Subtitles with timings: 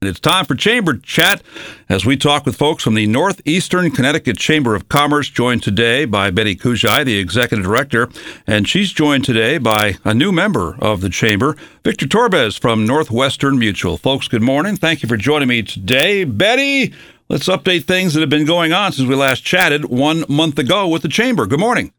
[0.00, 1.42] It's time for Chamber Chat
[1.88, 6.30] as we talk with folks from the Northeastern Connecticut Chamber of Commerce, joined today by
[6.30, 8.08] Betty Kujai, the Executive Director,
[8.46, 13.58] and she's joined today by a new member of the Chamber, Victor Torbez from Northwestern
[13.58, 13.96] Mutual.
[13.96, 14.76] Folks, good morning.
[14.76, 16.22] Thank you for joining me today.
[16.22, 16.94] Betty,
[17.28, 20.86] let's update things that have been going on since we last chatted one month ago
[20.86, 21.44] with the Chamber.
[21.44, 21.92] Good morning.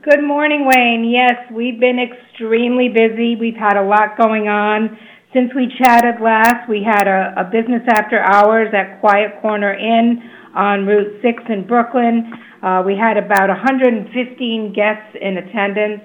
[0.00, 1.04] Good morning, Wayne.
[1.04, 3.36] Yes, we've been extremely busy.
[3.36, 4.98] We've had a lot going on.
[5.32, 10.20] Since we chatted last, we had a, a business after hours at Quiet Corner Inn
[10.54, 12.30] on Route 6 in Brooklyn.
[12.62, 16.02] Uh, we had about 115 guests in attendance.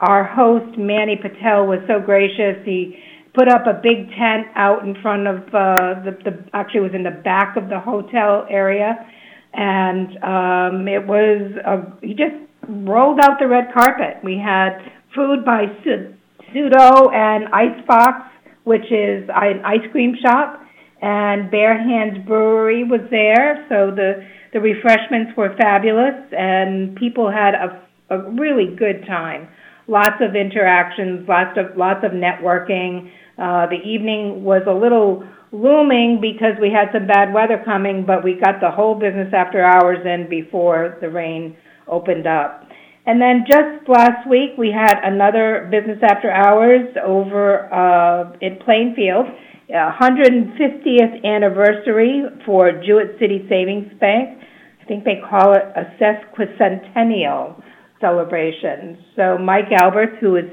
[0.00, 2.58] Our host, Manny Patel, was so gracious.
[2.64, 2.98] He
[3.32, 6.94] put up a big tent out in front of uh, the, the, actually, it was
[6.94, 9.06] in the back of the hotel area.
[9.52, 12.34] And um, it was, a, he just
[12.68, 14.18] rolled out the red carpet.
[14.24, 14.82] We had
[15.14, 18.33] food by Pseudo and Icebox
[18.64, 20.60] which is an ice cream shop,
[21.00, 23.64] and Bear Hands Brewery was there.
[23.68, 29.48] So the the refreshments were fabulous, and people had a a really good time.
[29.86, 33.10] Lots of interactions, lots of lots of networking.
[33.38, 38.24] Uh, the evening was a little looming because we had some bad weather coming, but
[38.24, 41.56] we got the whole business after hours in before the rain
[41.86, 42.63] opened up.
[43.06, 49.26] And then just last week, we had another business after hours over uh, in Plainfield,
[49.68, 54.40] 150th anniversary for Jewett City Savings Bank.
[54.80, 57.62] I think they call it a sesquicentennial
[58.00, 58.98] celebration.
[59.16, 60.44] So Mike Alberts, who is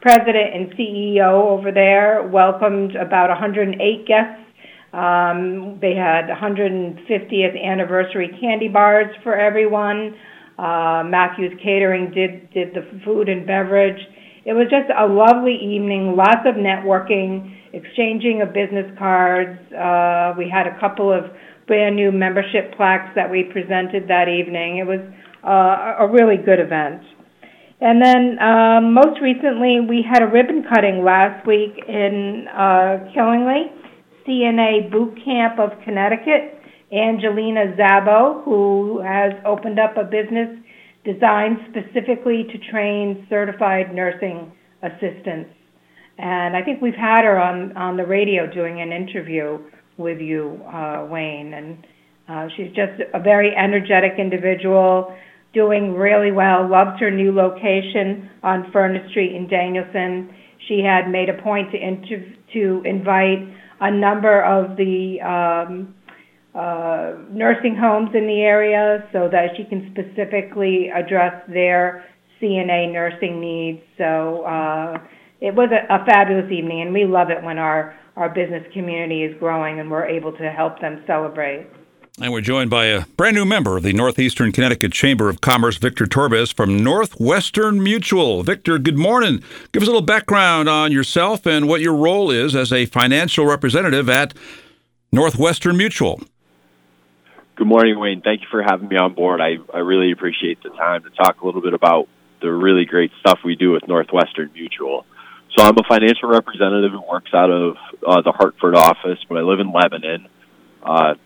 [0.00, 4.42] president and CEO over there, welcomed about 108 guests.
[4.92, 10.16] Um, they had 150th anniversary candy bars for everyone.
[10.60, 13.96] Uh, Matthews Catering did did the food and beverage.
[14.44, 19.56] It was just a lovely evening, lots of networking, exchanging of business cards.
[19.72, 21.32] Uh, we had a couple of
[21.66, 24.78] brand new membership plaques that we presented that evening.
[24.78, 25.00] It was
[25.40, 27.04] uh, a really good event.
[27.80, 33.72] And then um, most recently, we had a ribbon cutting last week in uh, Killingly,
[34.28, 36.59] CNA Boot Camp of Connecticut.
[36.92, 40.48] Angelina Zabo, who has opened up a business
[41.04, 44.52] designed specifically to train certified nursing
[44.82, 45.50] assistants.
[46.18, 49.58] And I think we've had her on, on the radio doing an interview
[49.96, 51.54] with you, uh, Wayne.
[51.54, 51.86] And
[52.28, 55.16] uh, she's just a very energetic individual,
[55.54, 60.34] doing really well, loves her new location on Furnace Street in Danielson.
[60.68, 63.48] She had made a point to, inter- to invite
[63.80, 65.94] a number of the um,
[66.54, 72.04] uh, nursing homes in the area so that she can specifically address their
[72.42, 73.80] CNA nursing needs.
[73.96, 74.98] So uh,
[75.40, 79.22] it was a, a fabulous evening, and we love it when our, our business community
[79.22, 81.66] is growing and we're able to help them celebrate.
[82.20, 85.78] And we're joined by a brand new member of the Northeastern Connecticut Chamber of Commerce,
[85.78, 88.42] Victor Torbez from Northwestern Mutual.
[88.42, 89.42] Victor, good morning.
[89.72, 93.46] Give us a little background on yourself and what your role is as a financial
[93.46, 94.34] representative at
[95.12, 96.20] Northwestern Mutual.
[97.60, 98.22] Good morning, Wayne.
[98.22, 99.42] Thank you for having me on board.
[99.42, 102.08] I, I really appreciate the time to talk a little bit about
[102.40, 105.04] the really great stuff we do with Northwestern Mutual.
[105.54, 109.42] So I'm a financial representative who works out of uh, the Hartford office, but I
[109.42, 110.26] live in Lebanon.
[110.82, 111.16] Uh,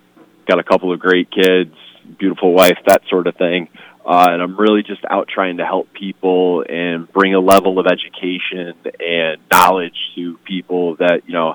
[0.49, 1.73] got a couple of great kids,
[2.19, 3.69] beautiful wife, that sort of thing.
[4.05, 7.87] Uh, and I'm really just out trying to help people and bring a level of
[7.87, 11.55] education and knowledge to people that, you know,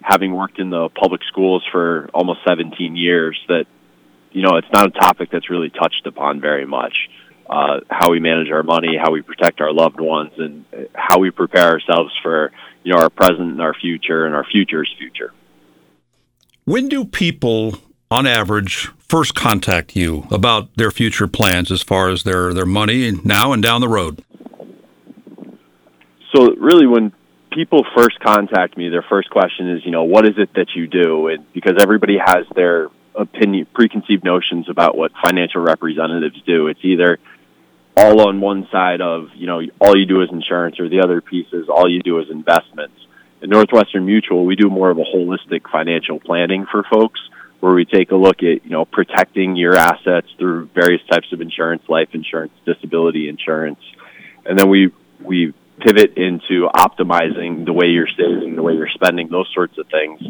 [0.00, 3.66] having worked in the public schools for almost 17 years, that
[4.38, 6.94] you know, it's not a topic that's really touched upon very much.
[7.50, 11.32] Uh, how we manage our money, how we protect our loved ones, and how we
[11.32, 12.52] prepare ourselves for
[12.84, 15.32] you know our present and our future and our future's future.
[16.66, 17.78] When do people,
[18.12, 23.10] on average, first contact you about their future plans as far as their their money
[23.24, 24.22] now and down the road?
[26.32, 27.12] So really, when
[27.50, 30.86] people first contact me, their first question is, you know, what is it that you
[30.86, 31.26] do?
[31.26, 36.68] And because everybody has their opinion, preconceived notions about what financial representatives do.
[36.68, 37.18] It's either
[37.96, 41.20] all on one side of, you know, all you do is insurance, or the other
[41.20, 42.94] piece is all you do is investments.
[43.42, 47.20] At Northwestern Mutual, we do more of a holistic financial planning for folks
[47.60, 51.40] where we take a look at, you know, protecting your assets through various types of
[51.40, 53.80] insurance, life insurance, disability insurance.
[54.46, 59.28] And then we, we pivot into optimizing the way you're saving, the way you're spending,
[59.28, 60.20] those sorts of things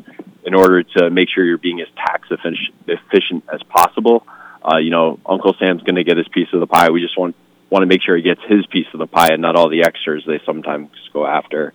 [0.48, 4.26] in order to make sure you're being as tax efficient as possible.
[4.64, 6.88] Uh, you know, Uncle Sam's going to get his piece of the pie.
[6.90, 7.36] We just want
[7.68, 9.82] want to make sure he gets his piece of the pie and not all the
[9.82, 11.74] extras they sometimes go after.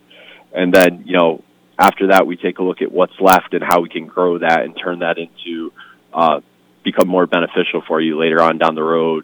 [0.52, 1.44] And then, you know,
[1.78, 4.64] after that, we take a look at what's left and how we can grow that
[4.64, 5.72] and turn that into
[6.12, 6.42] uh,
[6.84, 9.24] become more beneficial for you later on down the road,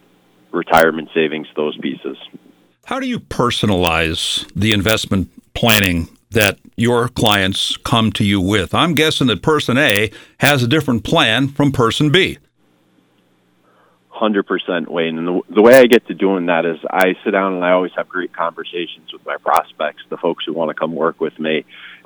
[0.52, 2.18] retirement savings, those pieces.
[2.86, 8.74] How do you personalize the investment planning that your clients come to you with?
[8.74, 12.38] I'm guessing that person A has a different plan from person B.
[14.20, 15.18] 100% Wayne.
[15.18, 17.72] And the, the way I get to doing that is I sit down and I
[17.72, 21.38] always have great conversations with my prospects, the folks who want to come work with
[21.40, 21.66] me.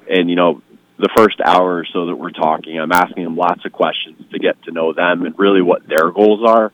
[0.09, 0.61] And, you know,
[0.99, 4.39] the first hour or so that we're talking, I'm asking them lots of questions to
[4.39, 6.71] get to know them and really what their goals are.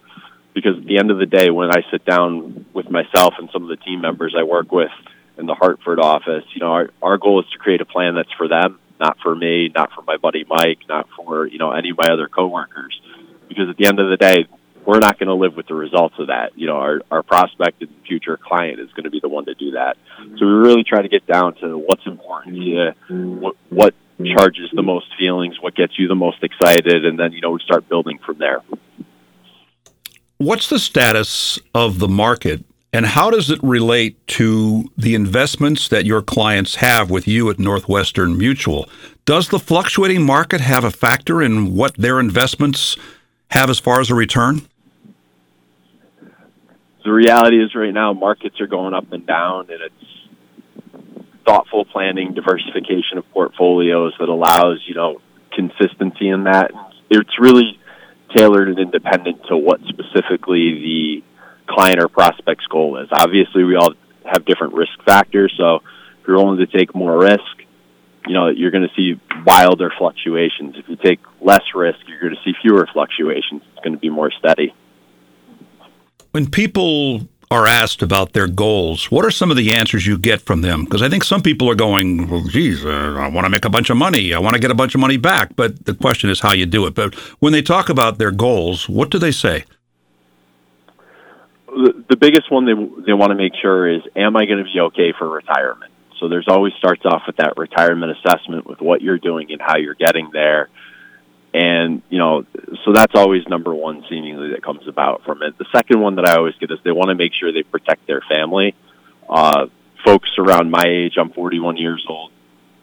[0.54, 3.63] Because at the end of the day, when I sit down with myself and some
[3.63, 4.92] of the team members I work with
[5.39, 8.31] in the Hartford office, you know, our, our goal is to create a plan that's
[8.38, 11.91] for them, not for me, not for my buddy Mike, not for, you know, any
[11.91, 13.00] of my other coworkers.
[13.47, 14.45] Because at the end of the day,
[14.86, 16.57] we're not going to live with the results of that.
[16.57, 19.71] You know, our, our and future client is going to be the one to do
[19.71, 19.97] that.
[20.38, 22.91] So we really try to get down to what's important to you,
[23.39, 23.94] what, what
[24.24, 27.59] charges the most feelings, what gets you the most excited, and then, you know, we
[27.63, 28.62] start building from there.
[30.38, 36.06] What's the status of the market and how does it relate to the investments that
[36.06, 38.89] your clients have with you at Northwestern Mutual?
[39.25, 42.97] Does the fluctuating market have a factor in what their investments
[43.51, 44.62] have as far as a return?
[47.03, 51.06] The reality is, right now, markets are going up and down, and it's
[51.45, 55.21] thoughtful planning, diversification of portfolios that allows, you know,
[55.51, 56.71] consistency in that.
[57.09, 57.80] It's really
[58.36, 61.24] tailored and independent to what specifically the
[61.69, 63.07] client or prospect's goal is.
[63.12, 63.94] Obviously, we all
[64.25, 65.77] have different risk factors, so
[66.21, 67.39] if you're willing to take more risk,
[68.27, 70.75] you know, you're going to see wilder fluctuations.
[70.77, 73.62] If you take less risk, you're going to see fewer fluctuations.
[73.71, 74.74] It's going to be more steady.
[76.31, 80.42] When people are asked about their goals, what are some of the answers you get
[80.42, 80.83] from them?
[80.83, 83.69] Because I think some people are going, well, geez, uh, I want to make a
[83.69, 84.33] bunch of money.
[84.33, 85.56] I want to get a bunch of money back.
[85.56, 86.94] But the question is how you do it.
[86.94, 89.63] But when they talk about their goals, what do they say?
[92.09, 92.73] The, biggest one they,
[93.05, 95.91] they want to make sure is, am I going to be okay for retirement?
[96.19, 99.77] So there's always starts off with that retirement assessment with what you're doing and how
[99.77, 100.69] you're getting there.
[101.53, 102.45] And, you know,
[102.85, 105.57] so that's always number one seemingly that comes about from it.
[105.57, 108.05] The second one that I always get is they want to make sure they protect
[108.05, 108.75] their family.
[109.27, 109.67] Uh,
[110.05, 112.31] folks around my age, I'm 41 years old.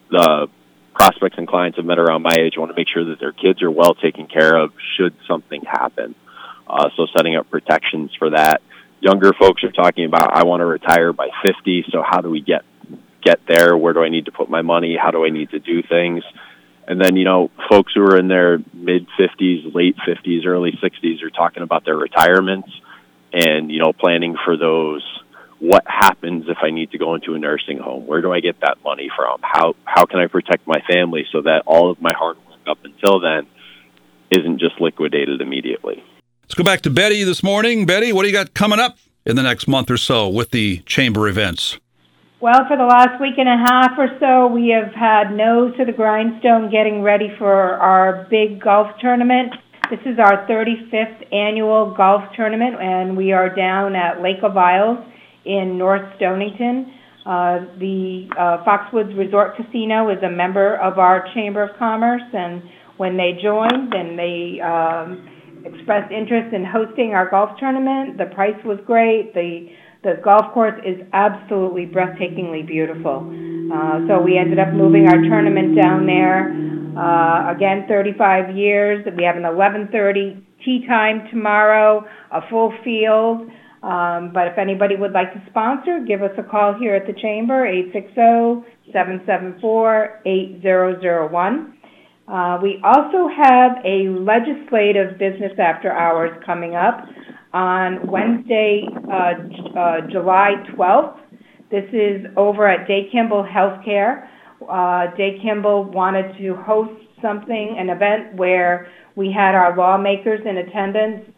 [0.09, 0.47] The
[0.93, 3.61] prospects and clients I've met around my age want to make sure that their kids
[3.61, 6.15] are well taken care of should something happen.
[6.67, 8.61] Uh, so setting up protections for that.
[8.99, 12.41] Younger folks are talking about, I want to retire by 50, so how do we
[12.41, 12.63] get
[13.23, 13.75] get there?
[13.75, 14.97] Where do I need to put my money?
[15.01, 16.23] How do I need to do things?
[16.87, 21.21] And then, you know, folks who are in their mid 50s, late 50s, early 60s
[21.21, 22.69] are talking about their retirements
[23.33, 25.03] and, you know, planning for those.
[25.59, 28.05] What happens if I need to go into a nursing home?
[28.05, 29.39] Where do I get that money from?
[29.41, 32.77] How how can I protect my family so that all of my hard work up
[32.83, 33.47] until then
[34.29, 36.03] isn't just liquidated immediately?
[36.47, 37.85] Let's go back to Betty this morning.
[37.85, 40.77] Betty, what do you got coming up in the next month or so with the
[40.85, 41.77] chamber events?
[42.39, 45.83] Well, for the last week and a half or so, we have had nose to
[45.83, 49.55] the grindstone getting ready for our big golf tournament.
[49.89, 54.99] This is our 35th annual golf tournament, and we are down at Lake of Isles
[55.43, 56.93] in North Stonington.
[57.25, 62.63] Uh, the uh, Foxwoods Resort Casino is a member of our Chamber of Commerce, and
[62.95, 65.27] when they joined then they um,
[65.65, 69.33] expressed interest in hosting our golf tournament, the price was great.
[69.33, 69.69] The
[70.03, 73.27] the golf course is absolutely breathtakingly beautiful.
[73.73, 76.53] Uh, so we ended up moving our tournament down there.
[76.95, 79.05] Uh, again, 35 years.
[79.17, 83.49] We have an 11:30 tee time tomorrow, a full field.
[83.83, 87.13] Um, but if anybody would like to sponsor, give us a call here at the
[87.13, 87.63] chamber,
[88.91, 91.73] 860-774-8001.
[92.27, 97.05] Uh, we also have a legislative business after hours coming up
[97.53, 101.19] on Wednesday, uh, uh, July 12th.
[101.71, 104.27] This is over at Day Kimball Healthcare.
[104.69, 110.57] Uh, Day Kimball wanted to host something, an event where we had our lawmakers in
[110.57, 111.31] attendance.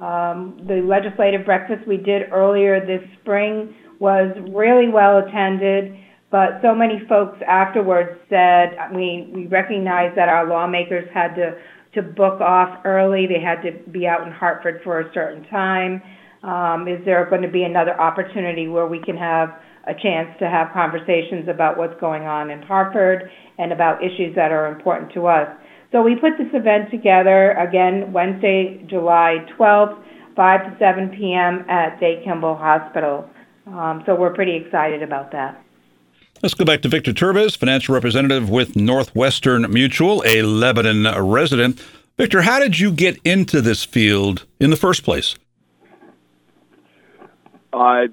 [0.00, 5.96] Um, the legislative breakfast we did earlier this spring was really well attended,
[6.36, 11.56] but so many folks afterwards said we, we recognize that our lawmakers had to
[11.94, 13.26] to book off early.
[13.26, 16.02] They had to be out in Hartford for a certain time.
[16.42, 19.48] Um, is there going to be another opportunity where we can have
[19.88, 24.52] a chance to have conversations about what's going on in Hartford and about issues that
[24.52, 25.48] are important to us?
[25.90, 29.96] So we put this event together again Wednesday, July 12th,
[30.36, 31.64] 5 to 7 p.m.
[31.70, 33.24] at Day Kimball Hospital.
[33.66, 35.65] Um, so we're pretty excited about that.
[36.42, 41.82] Let's go back to Victor Turbis, financial representative with Northwestern Mutual, a Lebanon resident.
[42.18, 45.36] Victor, how did you get into this field in the first place?
[47.72, 48.08] Uh,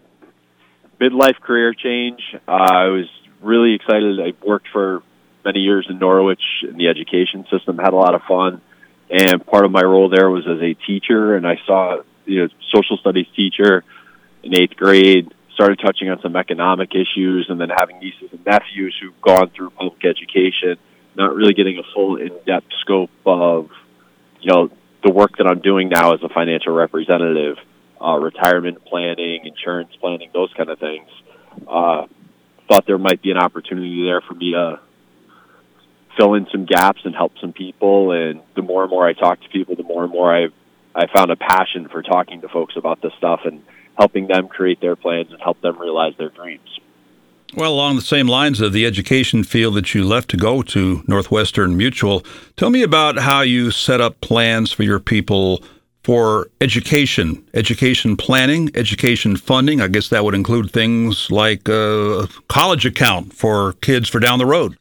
[1.01, 2.22] midlife career change.
[2.48, 3.10] Uh, I was
[3.42, 4.20] really excited.
[4.22, 5.03] I worked for
[5.44, 8.62] many years in Norwich in the education system, had a lot of fun.
[9.10, 12.48] And part of my role there was as a teacher, and I saw, you know,
[12.72, 13.84] social studies teacher
[14.44, 18.95] in eighth grade, started touching on some economic issues, and then having nieces and nephews
[19.01, 20.77] who've gone through public education,
[21.15, 23.69] not really getting a full in-depth scope of,
[24.41, 24.69] you know,
[25.03, 27.57] the work that I'm doing now as a financial representative,
[28.01, 31.10] uh, retirement planning, insurance planning, those kind of things.
[31.67, 32.07] Uh,
[32.67, 34.79] thought there might be an opportunity there for me to
[36.17, 38.12] fill in some gaps and help some people.
[38.12, 40.48] And the more and more I talk to people, the more and more I
[40.95, 43.63] I found a passion for talking to folks about this stuff and
[43.97, 46.79] helping them create their plans and help them realize their dreams.
[47.55, 51.03] Well, along the same lines of the education field that you left to go to
[51.07, 52.25] Northwestern Mutual,
[52.57, 55.63] tell me about how you set up plans for your people
[56.03, 59.81] for education, education planning, education funding.
[59.81, 64.45] I guess that would include things like a college account for kids for down the
[64.45, 64.77] road.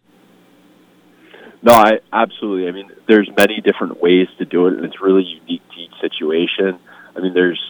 [1.63, 2.69] No, I absolutely.
[2.69, 5.93] I mean, there's many different ways to do it, and it's really unique to each
[6.01, 6.79] situation.
[7.15, 7.61] I mean, there's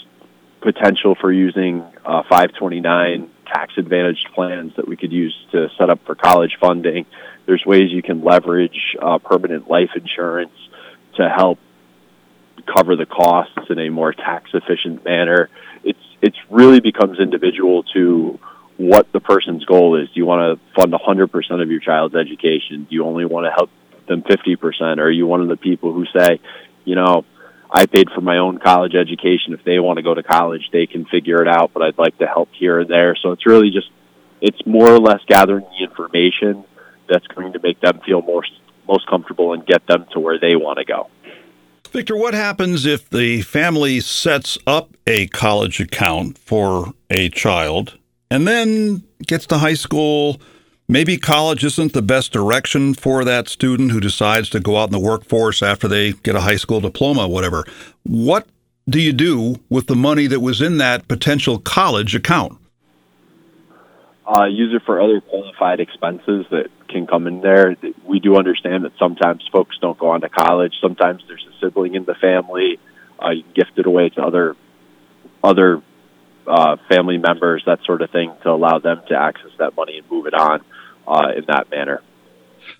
[0.62, 6.04] potential for using uh, 529 tax advantaged plans that we could use to set up
[6.06, 7.06] for college funding.
[7.46, 10.52] There's ways you can leverage uh, permanent life insurance
[11.16, 11.58] to help
[12.66, 15.50] cover the costs in a more tax efficient manner.
[15.84, 18.38] It's it's really becomes individual to
[18.76, 20.08] what the person's goal is.
[20.08, 22.86] Do you want to fund 100% of your child's education?
[22.88, 23.70] Do you only want to help
[24.06, 24.98] them 50%?
[24.98, 26.40] Or are you one of the people who say,
[26.84, 27.24] you know,
[27.72, 29.54] I paid for my own college education.
[29.54, 32.18] If they want to go to college, they can figure it out, but I'd like
[32.18, 33.16] to help here and there.
[33.16, 33.88] So it's really just,
[34.42, 36.64] it's more or less gathering the information
[37.08, 38.42] that's going to make them feel more,
[38.86, 41.08] most comfortable and get them to where they want to go.
[41.90, 47.98] Victor, what happens if the family sets up a college account for a child
[48.30, 50.40] and then gets to high school?
[50.88, 54.92] Maybe college isn't the best direction for that student who decides to go out in
[54.92, 57.64] the workforce after they get a high school diploma, or whatever.
[58.02, 58.46] What
[58.88, 62.58] do you do with the money that was in that potential college account?
[64.26, 67.76] Uh, use it for other qualified expenses that can come in there.
[68.04, 70.74] We do understand that sometimes folks don't go on to college.
[70.80, 72.78] Sometimes there's a sibling in the family.
[73.22, 74.56] Uh, you gift it away to other
[75.44, 75.82] other
[76.46, 80.10] uh, family members, that sort of thing, to allow them to access that money and
[80.10, 80.60] move it on
[81.12, 82.00] Uh, in that manner.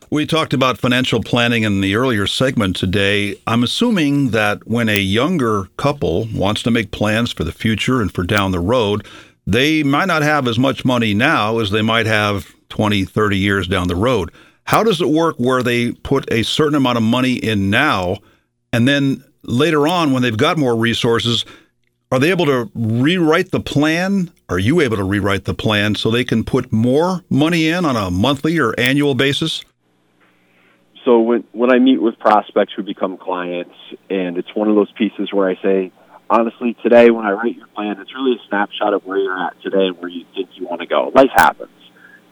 [0.08, 3.36] We talked about financial planning in the earlier segment today.
[3.46, 8.10] I'm assuming that when a younger couple wants to make plans for the future and
[8.10, 9.06] for down the road,
[9.46, 13.68] they might not have as much money now as they might have 20, 30 years
[13.68, 14.32] down the road.
[14.64, 18.16] How does it work where they put a certain amount of money in now
[18.72, 21.44] and then later on when they've got more resources,
[22.12, 24.30] are they able to rewrite the plan?
[24.50, 27.96] Are you able to rewrite the plan so they can put more money in on
[27.96, 29.64] a monthly or annual basis?
[31.06, 33.74] So when when I meet with prospects who become clients
[34.10, 35.90] and it's one of those pieces where I say,
[36.28, 39.58] honestly, today when I write your plan, it's really a snapshot of where you're at
[39.62, 41.10] today and where you think you want to go.
[41.14, 41.70] Life happens.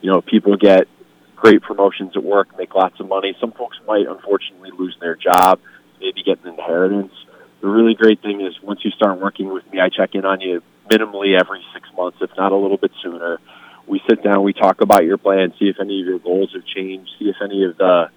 [0.01, 0.87] You know, people get
[1.35, 3.35] great promotions at work, make lots of money.
[3.41, 5.59] Some folks might unfortunately lose their job,
[5.99, 7.13] maybe get an inheritance.
[7.61, 10.41] The really great thing is once you start working with me, I check in on
[10.41, 13.39] you minimally every six months, if not a little bit sooner.
[13.87, 16.65] We sit down, we talk about your plan, see if any of your goals have
[16.65, 18.09] changed, see if any of the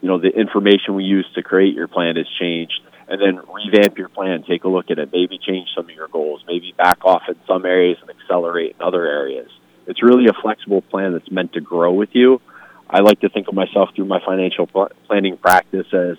[0.00, 3.96] you know the information we use to create your plan has changed and then revamp
[3.98, 4.44] your plan.
[4.46, 5.10] Take a look at it.
[5.12, 6.42] Maybe change some of your goals.
[6.46, 9.50] Maybe back off in some areas and accelerate in other areas.
[9.86, 12.40] It's really a flexible plan that's meant to grow with you.
[12.88, 14.66] I like to think of myself through my financial
[15.06, 16.16] planning practice as,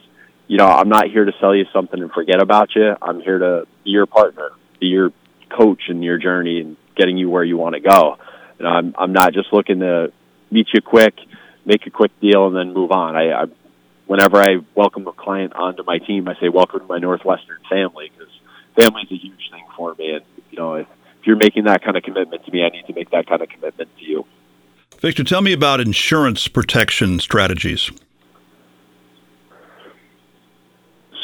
[0.48, 2.96] you know, I'm not here to sell you something and forget about you.
[3.02, 4.50] I'm here to be your partner,
[4.80, 5.12] be your
[5.50, 8.18] coach in your journey and getting you where you want to go.
[8.60, 10.12] And I'm I'm not just looking to
[10.52, 11.16] meet you quick,
[11.66, 13.16] make a quick deal, and then move on.
[13.16, 13.46] I, I
[14.06, 18.12] whenever I welcome a client onto my team, I say, "Welcome to my Northwestern family,"
[18.16, 18.34] because
[18.75, 20.12] family is a huge thing for me.
[20.12, 20.88] And you know, if,
[21.20, 23.42] if you're making that kind of commitment to me, I need to make that kind
[23.42, 24.25] of commitment to you.
[25.00, 27.92] Victor, tell me about insurance protection strategies.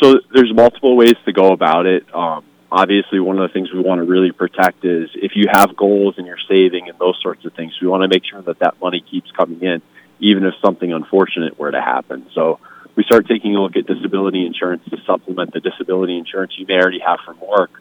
[0.02, 2.04] So there's multiple ways to go about it.
[2.14, 5.76] Um, obviously, one of the things we want to really protect is if you have
[5.76, 8.60] goals and you're saving and those sorts of things, we want to make sure that
[8.60, 9.82] that money keeps coming in,
[10.20, 12.26] even if something unfortunate were to happen.
[12.34, 12.60] So
[12.96, 16.76] we start taking a look at disability insurance to supplement the disability insurance you may
[16.76, 17.72] already have from work,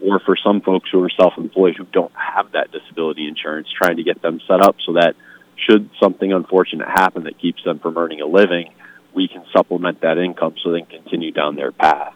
[0.00, 4.02] or for some folks who are self-employed who don't have that disability insurance, trying to
[4.02, 5.14] get them set up so that
[5.54, 8.70] should something unfortunate happen that keeps them from earning a living,
[9.14, 12.14] we can supplement that income so they can continue down their path.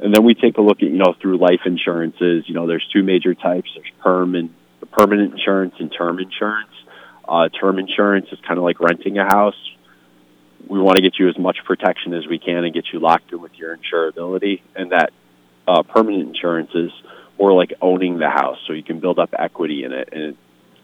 [0.00, 2.86] And then we take a look at, you know, through life insurances, you know, there's
[2.92, 3.70] two major types.
[3.74, 4.52] There's perm and
[4.90, 6.72] permanent insurance and term insurance.
[7.28, 9.54] Uh, term insurance is kind of like renting a house.
[10.66, 13.32] We want to get you as much protection as we can and get you locked
[13.32, 14.62] in with your insurability.
[14.74, 15.12] And that
[15.68, 16.90] uh, permanent insurance is
[17.38, 20.36] more like owning the house, so you can build up equity in it, and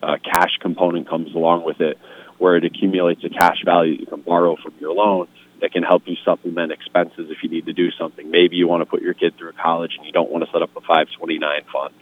[0.02, 1.99] a cash component comes along with it,
[2.38, 5.28] where it accumulates a cash value you can borrow from your loan
[5.61, 8.30] that can help you supplement expenses if you need to do something.
[8.30, 10.62] Maybe you want to put your kid through college and you don't want to set
[10.62, 11.95] up a 529 fund.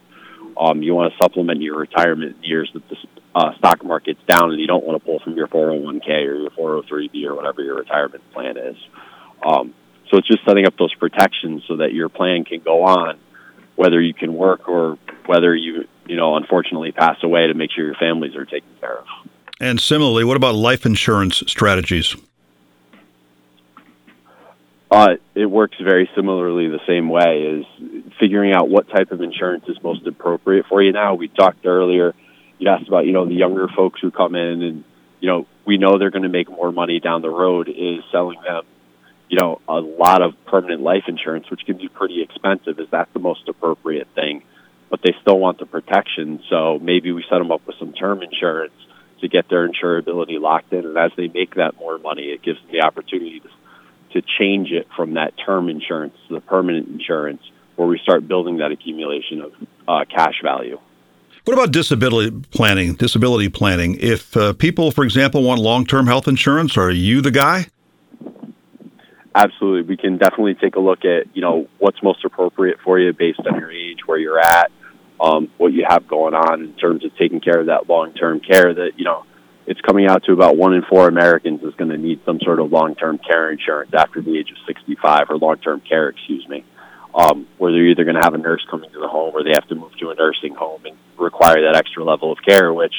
[0.58, 2.96] Um, you want to supplement your retirement years that the
[3.34, 6.50] uh, stock market's down and you don't want to pull from your 401k or your
[6.50, 8.76] 403b or whatever your retirement plan is.
[9.44, 9.74] Um,
[10.10, 13.18] so it's just setting up those protections so that your plan can go on,
[13.74, 17.84] whether you can work or whether you, you know, unfortunately pass away to make sure
[17.84, 19.06] your families are taken care of.
[19.60, 22.14] And similarly, what about life insurance strategies?
[24.90, 27.66] Uh, it works very similarly the same way is
[28.20, 31.14] figuring out what type of insurance is most appropriate for you now.
[31.14, 32.14] We talked earlier,
[32.58, 34.84] you asked about, you know, the younger folks who come in and,
[35.20, 38.40] you know, we know they're going to make more money down the road is selling
[38.46, 38.64] them,
[39.28, 42.78] you know, a lot of permanent life insurance, which can be pretty expensive.
[42.78, 44.44] Is that the most appropriate thing?
[44.88, 46.40] But they still want the protection.
[46.48, 48.72] So maybe we set them up with some term insurance
[49.20, 50.84] to get their insurability locked in.
[50.84, 53.48] And as they make that more money, it gives them the opportunity to
[54.12, 57.42] to change it from that term insurance to the permanent insurance,
[57.74, 59.52] where we start building that accumulation of
[59.86, 60.78] uh, cash value.
[61.44, 62.94] What about disability planning?
[62.94, 63.96] Disability planning.
[64.00, 67.66] If uh, people, for example, want long-term health insurance, are you the guy?
[69.34, 73.12] Absolutely, we can definitely take a look at you know what's most appropriate for you
[73.12, 74.72] based on your age, where you're at,
[75.20, 78.74] um, what you have going on in terms of taking care of that long-term care.
[78.74, 79.24] That you know
[79.66, 82.60] it's coming out to about one in four Americans is going to need some sort
[82.60, 86.64] of long-term care insurance after the age of 65 or long-term care, excuse me,
[87.14, 89.54] um, where they're either going to have a nurse coming to the home or they
[89.54, 92.94] have to move to a nursing home and require that extra level of care, which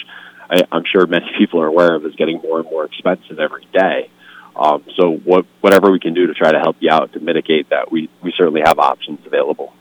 [0.49, 3.67] I, I'm sure many people are aware of is getting more and more expensive every
[3.71, 4.10] day.
[4.56, 7.69] Um, so what, whatever we can do to try to help you out to mitigate
[7.69, 9.71] that, we, we certainly have options available.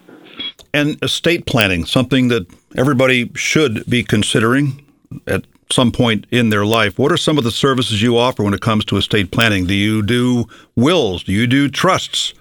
[0.73, 4.85] And estate planning, something that everybody should be considering
[5.27, 6.99] at some point in their life.
[6.99, 9.67] What are some of the services you offer when it comes to estate planning?
[9.67, 11.25] Do you do wills?
[11.25, 12.35] Do you do trusts?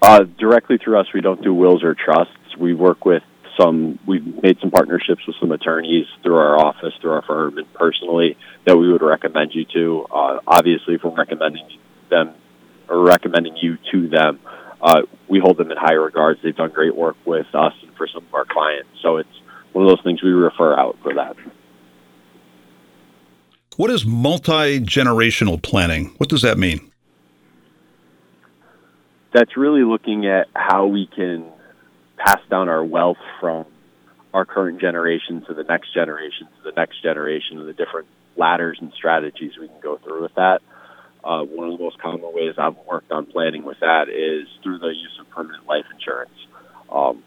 [0.00, 2.56] Uh, directly through us, we don't do wills or trusts.
[2.58, 3.22] We work with
[3.58, 7.72] some, we've made some partnerships with some attorneys through our office, through our firm, and
[7.74, 10.06] personally that we would recommend you to.
[10.10, 11.68] Uh, obviously, if we're recommending
[12.08, 12.34] them
[12.88, 14.40] or recommending you to them,
[14.82, 16.40] uh, we hold them in high regards.
[16.42, 18.88] They've done great work with us and for some of our clients.
[19.00, 19.28] So it's
[19.72, 21.36] one of those things we refer out for that.
[23.76, 26.14] What is multi generational planning?
[26.18, 26.90] What does that mean?
[29.32, 31.46] That's really looking at how we can
[32.18, 33.64] pass down our wealth from
[34.34, 38.78] our current generation to the next generation to the next generation and the different ladders
[38.80, 40.60] and strategies we can go through with that.
[41.24, 44.78] Uh, one of the most common ways I've worked on planning with that is through
[44.78, 46.34] the use of permanent life insurance.
[46.90, 47.22] Um,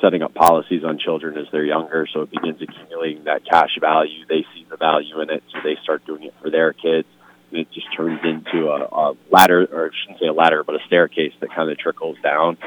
[0.00, 4.26] setting up policies on children as they're younger, so it begins accumulating that cash value.
[4.28, 7.08] They see the value in it, so they start doing it for their kids.
[7.50, 10.74] And it just turns into a, a ladder, or I shouldn't say a ladder, but
[10.74, 12.58] a staircase that kind of trickles down.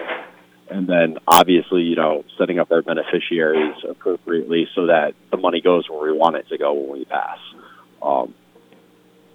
[0.70, 5.90] And then obviously, you know, setting up our beneficiaries appropriately so that the money goes
[5.90, 7.40] where we want it to go when we pass.
[8.02, 8.34] Um,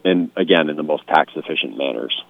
[0.04, 2.22] and again, in the most tax efficient manners.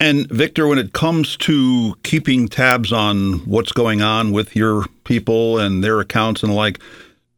[0.00, 5.58] And Victor, when it comes to keeping tabs on what's going on with your people
[5.58, 6.80] and their accounts and like,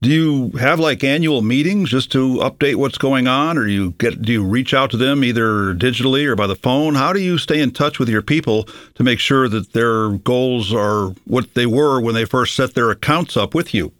[0.02, 4.20] do you have like annual meetings just to update what's going on, or you get
[4.20, 6.94] do you reach out to them either digitally or by the phone?
[6.94, 10.72] How do you stay in touch with your people to make sure that their goals
[10.72, 13.92] are what they were when they first set their accounts up with you?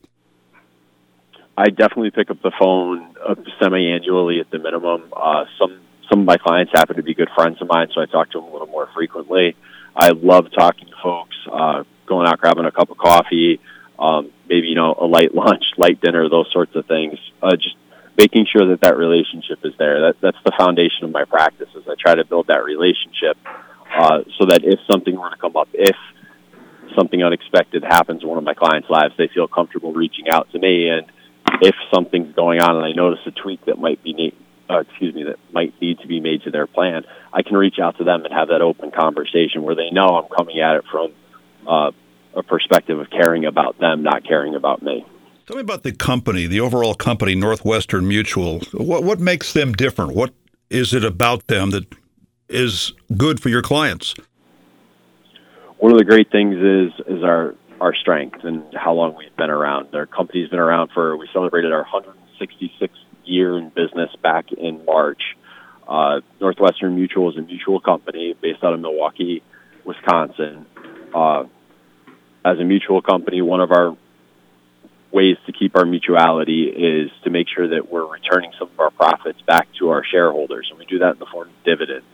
[1.56, 5.12] I definitely pick up the phone uh, semi-annually at the minimum.
[5.14, 8.06] Uh, some some of my clients happen to be good friends of mine, so I
[8.06, 9.56] talk to them a little more frequently.
[9.96, 13.58] I love talking to folks, uh, going out grabbing a cup of coffee,
[13.98, 17.18] um, maybe you know a light lunch, light dinner, those sorts of things.
[17.42, 17.76] Uh, just
[18.16, 20.00] making sure that that relationship is there.
[20.02, 21.68] That that's the foundation of my practice.
[21.72, 21.88] practices.
[21.90, 23.36] I try to build that relationship
[23.94, 25.96] uh, so that if something were to come up, if
[26.94, 30.58] something unexpected happens in one of my clients' lives, they feel comfortable reaching out to
[30.58, 30.88] me.
[30.88, 31.06] And
[31.62, 34.36] if something's going on and I notice a tweak that might be neat,
[34.68, 37.78] uh, excuse me, that might need to be made to their plan, I can reach
[37.78, 40.84] out to them and have that open conversation where they know I'm coming at it
[40.90, 41.12] from
[41.66, 41.90] uh,
[42.34, 45.04] a perspective of caring about them, not caring about me.
[45.46, 48.60] Tell me about the company, the overall company, Northwestern Mutual.
[48.72, 50.14] What what makes them different?
[50.14, 50.34] What
[50.70, 51.86] is it about them that
[52.48, 54.14] is good for your clients?
[55.78, 59.50] One of the great things is is our our strength and how long we've been
[59.50, 59.94] around.
[59.94, 62.90] Our company's been around for we celebrated our 166th
[63.24, 65.22] year in business back in March.
[65.86, 69.42] Uh, Northwestern Mutual is a mutual company based out of Milwaukee,
[69.84, 70.66] Wisconsin.
[71.14, 71.44] Uh,
[72.44, 73.96] as a mutual company, one of our
[75.12, 78.90] ways to keep our mutuality is to make sure that we're returning some of our
[78.90, 82.06] profits back to our shareholders, and we do that in the form of dividends.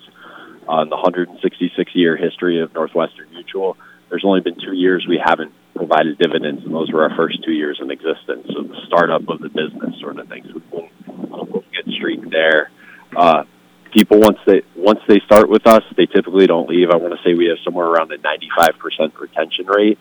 [0.68, 3.76] On the 166 year history of Northwestern Mutual,
[4.12, 7.52] there's only been two years we haven't provided dividends, and those were our first two
[7.52, 10.44] years in existence, so the startup of the business sort of thing.
[10.52, 10.60] So
[11.06, 12.70] we'll get streak there.
[13.16, 13.44] Uh,
[13.90, 16.90] people once they once they start with us, they typically don't leave.
[16.90, 19.98] I want to say we have somewhere around a 95% retention rate.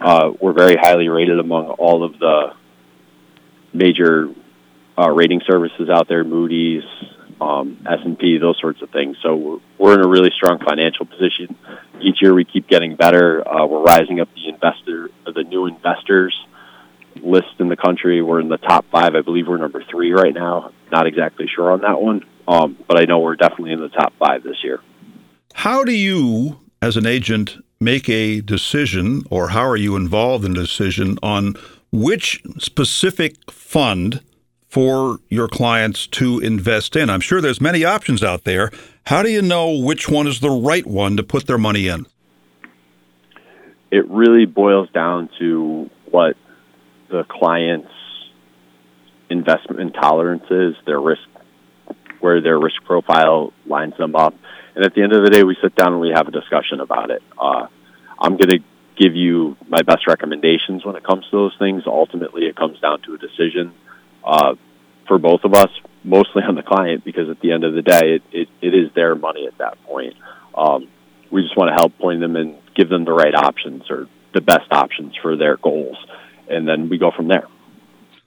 [0.00, 2.54] Uh, we're very highly rated among all of the
[3.74, 4.30] major
[4.98, 6.84] uh, rating services out there, Moody's,
[7.42, 9.16] um, S&P, those sorts of things.
[9.22, 11.56] So we're, we're in a really strong financial position.
[12.00, 13.46] Each year we keep getting better.
[13.46, 16.34] Uh, we're rising up the investor, the new investors
[17.20, 18.22] list in the country.
[18.22, 19.14] We're in the top five.
[19.14, 20.72] I believe we're number three right now.
[20.90, 24.12] Not exactly sure on that one, um, but I know we're definitely in the top
[24.18, 24.80] five this year.
[25.54, 30.52] How do you, as an agent, make a decision, or how are you involved in
[30.52, 31.54] a decision on
[31.90, 34.22] which specific fund
[34.72, 37.10] for your clients to invest in?
[37.10, 38.70] I'm sure there's many options out there.
[39.04, 42.06] How do you know which one is the right one to put their money in?
[43.90, 46.38] It really boils down to what
[47.10, 47.92] the client's
[49.28, 51.20] investment tolerance is, their risk,
[52.20, 54.34] where their risk profile lines them up.
[54.74, 56.80] And at the end of the day, we sit down and we have a discussion
[56.80, 57.22] about it.
[57.38, 57.66] Uh,
[58.18, 58.60] I'm going to
[58.96, 61.82] give you my best recommendations when it comes to those things.
[61.84, 63.74] Ultimately, it comes down to a decision
[64.24, 64.54] uh,
[65.08, 65.68] for both of us,
[66.04, 68.92] mostly on the client, because at the end of the day, it, it, it is
[68.94, 70.14] their money at that point.
[70.54, 70.88] Um,
[71.30, 74.40] we just want to help point them and give them the right options or the
[74.40, 75.96] best options for their goals,
[76.48, 77.46] and then we go from there.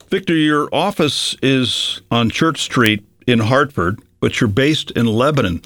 [0.09, 5.61] Victor, your office is on Church Street in Hartford, but you're based in Lebanon.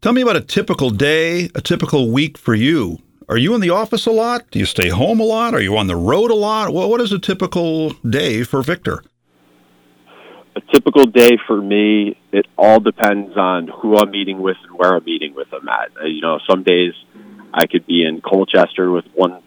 [0.00, 2.98] Tell me about a typical day, a typical week for you.
[3.28, 4.50] Are you in the office a lot?
[4.50, 5.54] Do you stay home a lot?
[5.54, 6.72] Are you on the road a lot?
[6.72, 9.02] Well, what is a typical day for Victor?
[10.58, 14.92] A typical day for me, it all depends on who I'm meeting with and where
[14.96, 15.90] I'm meeting with them at.
[15.96, 16.94] Uh, you know, some days
[17.54, 19.40] I could be in Colchester with one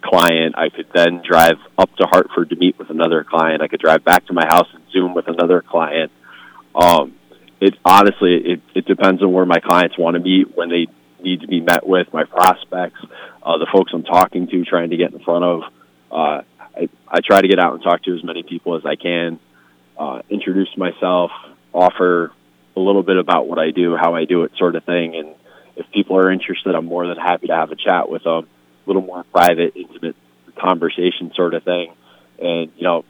[0.00, 0.54] client.
[0.56, 3.60] I could then drive up to Hartford to meet with another client.
[3.60, 6.12] I could drive back to my house and Zoom with another client.
[6.76, 7.16] Um,
[7.60, 10.86] it honestly it, it depends on where my clients want to meet when they
[11.20, 13.00] need to be met with my prospects
[13.42, 15.62] uh, the folks i'm talking to trying to get in front of
[16.10, 16.42] uh,
[16.76, 19.38] I, I try to get out and talk to as many people as i can
[19.98, 21.30] uh, introduce myself
[21.72, 22.32] offer
[22.76, 25.34] a little bit about what i do how i do it sort of thing and
[25.76, 28.46] if people are interested i'm more than happy to have a chat with them
[28.86, 30.16] a little more private intimate
[30.56, 31.94] conversation sort of thing
[32.38, 33.04] and you know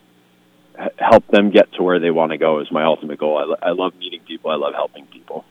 [0.98, 3.38] help them get to where they want to go is my ultimate goal.
[3.38, 4.50] I, lo- I love meeting people.
[4.50, 5.44] I love helping people.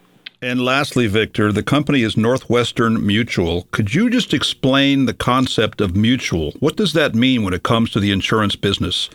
[0.44, 3.68] And lastly, Victor, the company is Northwestern Mutual.
[3.72, 6.52] Could you just explain the concept of mutual?
[6.60, 9.10] What does that mean when it comes to the insurance business?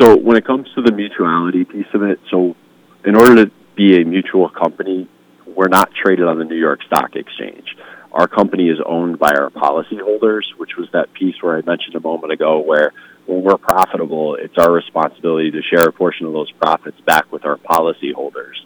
[0.00, 2.56] So, when it comes to the mutuality piece of it, so
[3.04, 5.06] in order to be a mutual company,
[5.46, 7.76] we're not traded on the New York Stock Exchange.
[8.12, 12.00] Our company is owned by our policyholders, which was that piece where I mentioned a
[12.00, 12.92] moment ago where
[13.26, 17.44] when we're profitable, it's our responsibility to share a portion of those profits back with
[17.44, 18.56] our policyholders.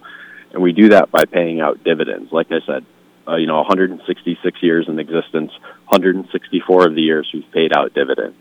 [0.52, 2.32] And we do that by paying out dividends.
[2.32, 2.86] Like I said,
[3.26, 5.50] uh, you know, 166 years in existence,
[5.88, 8.38] 164 of the years we've paid out dividends.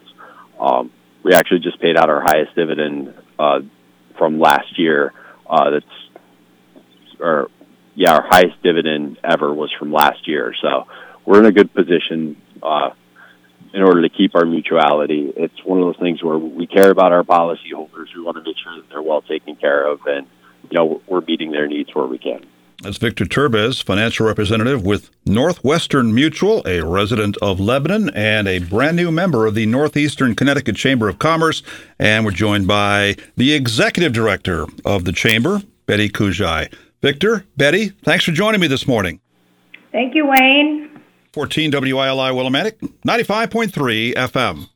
[0.60, 0.91] Um,
[1.23, 3.59] we actually just paid out our highest dividend uh,
[4.17, 5.13] from last year.
[5.49, 7.49] Uh, that's, or
[7.95, 10.53] yeah, our highest dividend ever was from last year.
[10.62, 10.88] So
[11.25, 12.41] we're in a good position.
[12.62, 12.91] Uh,
[13.73, 15.33] in order to keep our mutuality.
[15.36, 18.15] It's one of those things where we care about our policyholders.
[18.15, 20.27] We want to make sure that they're well taken care of, and
[20.69, 22.45] you know we're meeting their needs where we can.
[22.83, 28.97] That's Victor Turbez, financial representative with Northwestern Mutual, a resident of Lebanon and a brand
[28.97, 31.63] new member of the Northeastern Connecticut Chamber of Commerce.
[31.97, 36.73] And we're joined by the executive director of the chamber, Betty Kujai.
[37.01, 39.21] Victor, Betty, thanks for joining me this morning.
[39.93, 40.89] Thank you, Wayne.
[41.31, 44.67] 14 WILI Willimantic, 95.3 FM.